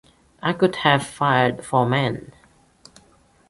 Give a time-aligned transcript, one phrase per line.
[0.41, 2.33] I could have fired four men!